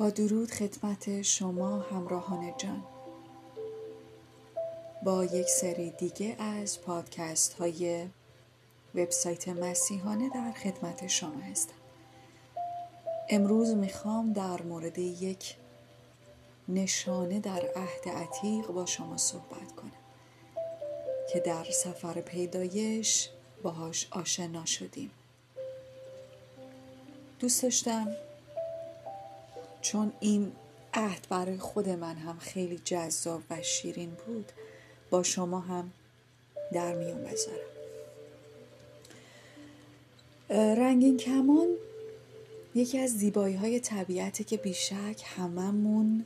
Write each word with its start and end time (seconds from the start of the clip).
با 0.00 0.10
درود 0.10 0.50
خدمت 0.50 1.22
شما 1.22 1.78
همراهان 1.78 2.54
جان. 2.58 2.82
با 5.02 5.24
یک 5.24 5.48
سری 5.48 5.90
دیگه 5.90 6.36
از 6.38 6.80
پادکست 6.80 7.52
های 7.52 8.06
وبسایت 8.94 9.48
مسیحانه 9.48 10.30
در 10.34 10.52
خدمت 10.52 11.06
شما 11.06 11.40
هستم. 11.40 11.74
امروز 13.28 13.74
می‌خوام 13.74 14.32
در 14.32 14.62
مورد 14.62 14.98
یک 14.98 15.56
نشانه 16.68 17.40
در 17.40 17.62
عهد 17.76 18.08
عتیق 18.08 18.66
با 18.66 18.86
شما 18.86 19.16
صحبت 19.16 19.72
کنم 19.76 19.92
که 21.32 21.40
در 21.40 21.64
سفر 21.64 22.20
پیدایش 22.20 23.28
باهاش 23.62 24.08
آشنا 24.10 24.64
شدیم. 24.64 25.10
دوست 27.40 27.62
داشتم 27.62 28.16
چون 29.80 30.12
این 30.20 30.52
عهد 30.94 31.26
برای 31.30 31.58
خود 31.58 31.88
من 31.88 32.16
هم 32.16 32.38
خیلی 32.38 32.78
جذاب 32.78 33.42
و 33.50 33.62
شیرین 33.62 34.10
بود 34.10 34.52
با 35.10 35.22
شما 35.22 35.60
هم 35.60 35.92
در 36.72 36.94
میون 36.94 37.24
بذارم. 37.24 37.70
رنگین 40.50 41.16
کمان 41.16 41.68
یکی 42.74 42.98
از 42.98 43.10
زیبایی 43.10 43.56
های 43.56 43.80
طبیعتی 43.80 44.44
که 44.44 44.56
بیشک 44.56 45.22
هممون 45.36 46.24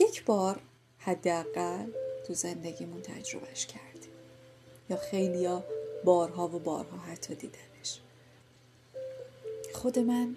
یک 0.00 0.24
بار 0.24 0.60
حداقل 0.98 1.86
تو 2.26 2.34
زندگیمون 2.34 3.02
تجربهش 3.02 3.66
کردیم. 3.66 4.10
یا 4.90 4.96
خیلیا 4.96 5.64
بارها 6.04 6.48
و 6.48 6.58
بارها 6.58 6.98
حتی 6.98 7.34
دیدنش. 7.34 8.00
خود 9.74 9.98
من 9.98 10.36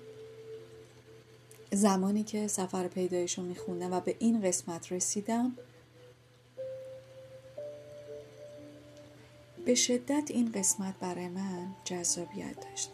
زمانی 1.71 2.23
که 2.23 2.47
سفر 2.47 2.87
پیدایش 2.87 3.37
رو 3.37 3.43
میخوندم 3.43 3.93
و 3.93 3.99
به 3.99 4.15
این 4.19 4.41
قسمت 4.41 4.91
رسیدم 4.91 5.57
به 9.65 9.75
شدت 9.75 10.23
این 10.29 10.51
قسمت 10.51 10.99
برای 10.99 11.27
من 11.27 11.67
جذابیت 11.85 12.59
داشت 12.69 12.89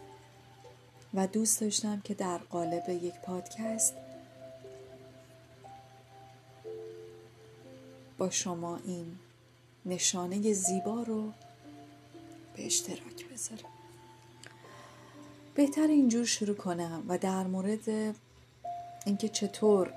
و 1.14 1.26
دوست 1.26 1.60
داشتم 1.60 2.00
که 2.04 2.14
در 2.14 2.38
قالب 2.38 2.88
یک 2.88 3.14
پادکست 3.14 3.94
با 8.18 8.30
شما 8.30 8.76
این 8.76 9.16
نشانه 9.86 10.52
زیبا 10.52 11.02
رو 11.02 11.32
به 12.56 12.66
اشتراک 12.66 13.28
بذارم. 13.32 13.72
بهتر 15.54 15.86
اینجور 15.86 16.24
شروع 16.24 16.56
کنم 16.56 17.04
و 17.08 17.18
در 17.18 17.46
مورد 17.46 18.14
اینکه 19.08 19.28
چطور 19.28 19.92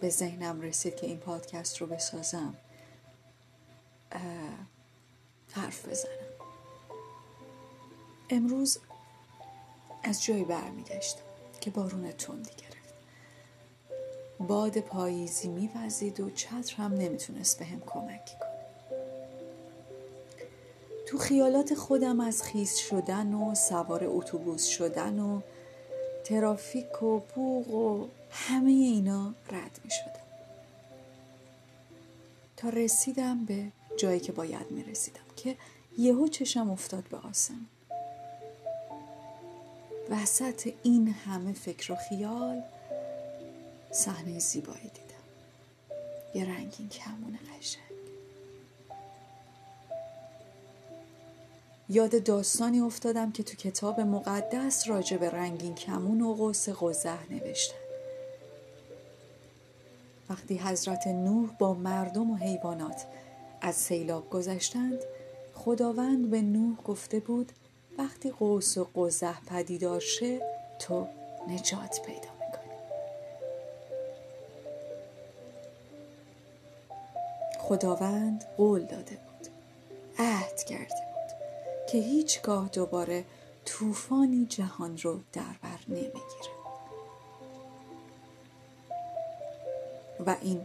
به 0.00 0.08
ذهنم 0.08 0.60
رسید 0.60 0.96
که 0.96 1.06
این 1.06 1.18
پادکست 1.18 1.78
رو 1.80 1.86
بسازم 1.86 2.54
حرف 5.52 5.88
بزنم. 5.88 6.10
امروز 8.30 8.78
از 10.02 10.24
جایی 10.24 10.44
برمیگشتم 10.44 11.22
که 11.60 11.70
بارون 11.70 12.12
تندی 12.12 12.50
گرفت. 12.50 12.94
باد 14.40 14.78
پاییزی 14.78 15.48
میوزید 15.48 16.20
و 16.20 16.30
چتر 16.30 16.76
هم 16.76 16.94
نمی‌تونست 16.94 17.58
به 17.58 17.64
هم 17.64 17.80
کمکی 17.80 18.36
کنه. 18.40 18.50
تو 21.06 21.18
خیالات 21.18 21.74
خودم 21.74 22.20
از 22.20 22.42
خیس 22.42 22.76
شدن 22.76 23.34
و 23.34 23.54
سوار 23.54 24.04
اتوبوس 24.04 24.66
شدن 24.66 25.18
و 25.18 25.40
ترافیک 26.24 27.02
و 27.02 27.18
بوغ 27.18 27.70
و 27.74 28.08
همه 28.30 28.70
اینا 28.70 29.34
رد 29.50 29.80
می 29.84 29.90
شدم 29.90 30.24
تا 32.56 32.68
رسیدم 32.68 33.44
به 33.44 33.72
جایی 33.96 34.20
که 34.20 34.32
باید 34.32 34.70
می 34.70 34.84
رسیدم 34.84 35.20
که 35.36 35.56
یهو 35.98 36.28
چشم 36.28 36.70
افتاد 36.70 37.04
به 37.04 37.16
آسم. 37.16 37.66
وسط 40.10 40.72
این 40.82 41.08
همه 41.08 41.52
فکر 41.52 41.92
و 41.92 41.96
خیال 41.96 42.62
صحنه 43.92 44.38
زیبایی 44.38 44.82
دیدم. 44.82 45.24
یه 46.34 46.44
رنگین 46.44 46.88
کمون 46.88 47.38
قشنگ. 47.58 47.83
یاد 51.88 52.24
داستانی 52.24 52.80
افتادم 52.80 53.32
که 53.32 53.42
تو 53.42 53.56
کتاب 53.56 54.00
مقدس 54.00 54.88
راجع 54.88 55.16
به 55.16 55.30
رنگین 55.30 55.74
کمون 55.74 56.20
و 56.20 56.34
قوس 56.34 56.68
قزح 56.68 57.32
نوشتن. 57.32 57.74
وقتی 60.30 60.58
حضرت 60.58 61.06
نوح 61.06 61.50
با 61.58 61.74
مردم 61.74 62.30
و 62.30 62.36
حیوانات 62.36 63.06
از 63.60 63.74
سیلاب 63.74 64.30
گذشتند 64.30 64.98
خداوند 65.54 66.30
به 66.30 66.42
نوح 66.42 66.76
گفته 66.82 67.20
بود 67.20 67.52
وقتی 67.98 68.30
قوس 68.30 68.78
و 68.78 68.88
قزح 68.94 69.40
پدیدار 69.46 70.00
شه 70.00 70.40
تو 70.78 71.06
نجات 71.48 72.00
پیدا 72.06 72.28
می‌کنی. 72.40 72.74
خداوند 77.58 78.44
قول 78.56 78.80
داده 78.80 79.16
بود 79.16 79.48
عهد 80.18 80.62
کرده. 80.62 81.03
که 81.94 82.00
هیچگاه 82.00 82.68
دوباره 82.68 83.24
طوفانی 83.64 84.46
جهان 84.46 84.98
رو 84.98 85.20
در 85.32 85.42
بر 85.62 85.78
نمی‌گیره. 85.88 86.54
و 90.26 90.36
این 90.42 90.60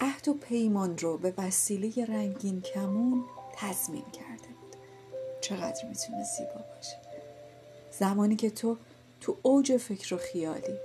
عهد 0.00 0.28
و 0.28 0.34
پیمان 0.34 0.98
رو 0.98 1.18
به 1.18 1.34
وسیله 1.38 2.04
رنگین 2.04 2.60
کمون 2.60 3.24
تضمین 3.56 4.04
کرده 4.12 4.48
بود. 4.48 4.76
چقدر 5.40 5.88
می‌تونه 5.88 6.24
زیبا 6.24 6.64
باشه. 6.76 6.96
زمانی 7.98 8.36
که 8.36 8.50
تو 8.50 8.76
تو 9.20 9.36
اوج 9.42 9.76
فکر 9.76 10.14
و 10.14 10.18
خیالی 10.18 10.78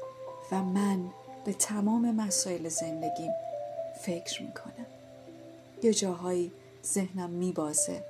و 0.51 0.63
من 0.63 1.09
به 1.45 1.53
تمام 1.53 2.15
مسائل 2.15 2.69
زندگیم 2.69 3.31
فکر 4.01 4.43
می‌کنم. 4.43 4.87
یه 5.83 5.93
جاهایی 5.93 6.51
ذهنم 6.85 7.29
میبازه 7.29 8.03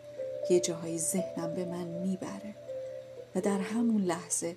یه 0.49 0.59
جاهایی 0.59 0.99
ذهنم 0.99 1.55
به 1.55 1.65
من 1.65 1.83
می‌بره. 1.83 2.55
و 3.35 3.41
در 3.41 3.57
همون 3.57 4.01
لحظه 4.01 4.55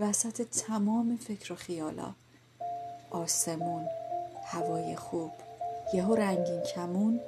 وسط 0.00 0.42
تمام 0.42 1.16
فکر 1.16 1.52
و 1.52 1.56
خیالا 1.56 2.14
آسمون 3.10 3.88
هوای 4.44 4.96
خوب 4.96 5.30
یهو 5.94 6.14
رنگین 6.14 6.62
کمون 6.62 7.20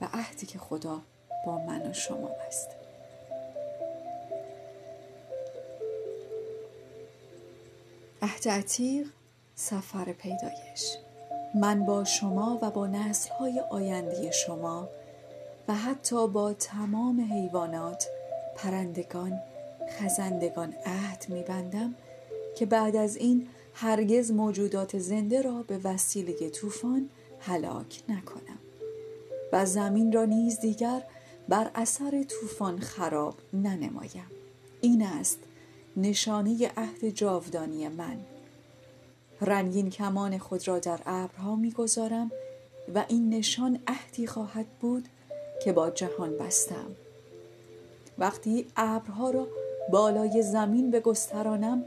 و 0.00 0.08
عهدی 0.12 0.46
که 0.46 0.58
خدا 0.58 1.00
با 1.46 1.58
من 1.58 1.90
و 1.90 1.92
شما 1.92 2.30
بست. 2.46 2.68
عهد 8.22 8.48
عتیق 8.48 9.06
سفر 9.54 10.12
پیدایش. 10.12 10.96
من 11.54 11.84
با 11.84 12.04
شما 12.04 12.58
و 12.62 12.70
با 12.70 12.86
نسلهای 12.86 13.60
آینده 13.60 14.30
شما 14.30 14.88
و 15.68 15.74
حتی 15.74 16.28
با 16.28 16.52
تمام 16.52 17.20
حیوانات 17.32 18.06
پرندگان 18.56 19.40
خزندگان 19.90 20.74
عهد 20.86 21.26
میبندم 21.28 21.94
که 22.56 22.66
بعد 22.66 22.96
از 22.96 23.16
این 23.16 23.48
هرگز 23.74 24.30
موجودات 24.30 24.98
زنده 24.98 25.42
را 25.42 25.62
به 25.62 25.78
وسیله 25.84 26.50
طوفان 26.50 27.08
هلاک 27.40 28.02
نکنم 28.08 28.58
و 29.52 29.66
زمین 29.66 30.12
را 30.12 30.24
نیز 30.24 30.60
دیگر 30.60 31.02
بر 31.48 31.70
اثر 31.74 32.22
طوفان 32.22 32.80
خراب 32.80 33.34
ننمایم. 33.52 34.26
این 34.80 35.02
است 35.02 35.38
نشانه 35.96 36.72
عهد 36.76 37.08
جاودانی 37.08 37.88
من. 37.88 38.16
رنگین 39.40 39.90
کمان 39.90 40.38
خود 40.38 40.68
را 40.68 40.78
در 40.78 41.00
ابرها 41.06 41.56
می‌گذارم 41.56 42.32
و 42.94 43.04
این 43.08 43.34
نشان 43.34 43.78
عهدی 43.86 44.26
خواهد 44.26 44.66
بود 44.80 45.08
که 45.64 45.72
با 45.72 45.90
جهان 45.90 46.38
بستم. 46.38 46.96
وقتی 48.18 48.66
ابرها 48.76 49.30
را 49.30 49.46
بالای 49.90 50.42
زمین 50.42 50.90
بگسترانم 50.90 51.84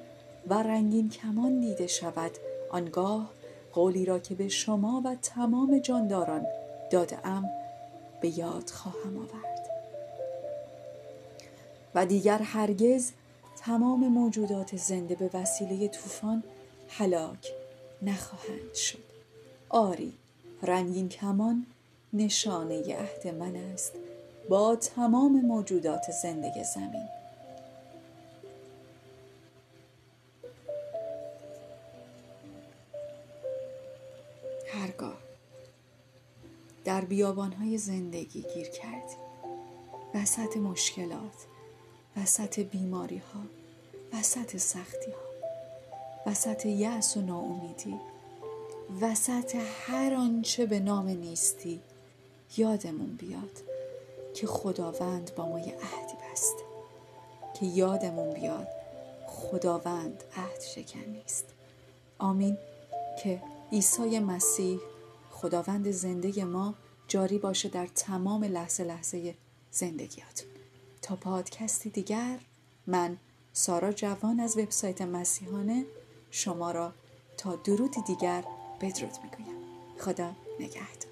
و 0.47 0.53
رنگین 0.53 1.09
کمان 1.09 1.59
دیده 1.59 1.87
شود 1.87 2.31
آنگاه 2.71 3.31
قولی 3.73 4.05
را 4.05 4.19
که 4.19 4.35
به 4.35 4.47
شما 4.47 5.01
و 5.05 5.15
تمام 5.21 5.79
جانداران 5.79 6.45
ام 7.23 7.49
به 8.21 8.39
یاد 8.39 8.69
خواهم 8.69 9.17
آورد. 9.17 9.69
و 11.95 12.05
دیگر 12.05 12.37
هرگز 12.37 13.11
تمام 13.57 14.07
موجودات 14.07 14.75
زنده 14.75 15.15
به 15.15 15.29
وسیله 15.33 15.87
طوفان 15.87 16.43
هلاک 16.89 17.53
نخواهند 18.01 18.73
شد. 18.73 19.03
آری 19.69 20.13
رنگین 20.63 21.09
کمان 21.09 21.65
نشانه 22.17 22.95
عهد 22.95 23.27
من 23.27 23.55
است 23.55 23.93
با 24.49 24.75
تمام 24.75 25.41
موجودات 25.41 26.11
زنده 26.23 26.63
زمین. 26.63 27.07
هرگاه 34.67 35.17
در 36.85 37.01
بیابانهای 37.01 37.77
زندگی 37.77 38.45
گیر 38.53 38.67
کردی 38.69 39.15
وسط 40.13 40.57
مشکلات 40.57 41.45
وسط 42.17 42.59
بیماری 42.59 43.17
ها 43.17 43.39
وسط 44.13 44.57
سختی 44.57 45.11
ها 45.11 45.27
وسط 46.31 46.65
یأس 46.65 47.17
و 47.17 47.21
ناامیدی 47.21 47.99
وسط 49.01 49.55
هر 49.55 50.13
آنچه 50.13 50.65
به 50.65 50.79
نام 50.79 51.07
نیستی 51.07 51.81
یادمون 52.57 53.15
بیاد 53.15 53.63
که 54.33 54.47
خداوند 54.47 55.35
با 55.35 55.45
ما 55.49 55.59
یه 55.59 55.73
عهدی 55.73 56.13
بسته 56.31 56.63
که 57.59 57.65
یادمون 57.65 58.33
بیاد 58.33 58.67
خداوند 59.27 60.23
عهد 60.35 60.61
شکن 60.61 60.99
نیست. 60.99 61.45
آمین. 62.19 62.57
که 63.23 63.41
عیسی 63.71 64.19
مسیح 64.19 64.79
خداوند 65.31 65.91
زنده 65.91 66.45
ما 66.45 66.73
جاری 67.07 67.37
باشه 67.37 67.69
در 67.69 67.87
تمام 67.87 68.43
لحظه 68.43 68.83
لحظه 68.83 69.35
زندگیاتون. 69.71 70.49
تا 71.01 71.15
پادکستی 71.15 71.89
دیگر 71.89 72.39
من 72.87 73.17
سارا 73.53 73.91
جوان 73.91 74.39
از 74.39 74.57
وبسایت 74.57 75.01
مسیحانه 75.01 75.85
شما 76.31 76.71
را 76.71 76.93
تا 77.37 77.55
درودی 77.55 78.01
دیگر 78.01 78.43
بدرود 78.81 79.13
می‌گویم. 79.23 79.57
خدا 79.99 80.31
نگهدار. 80.59 81.06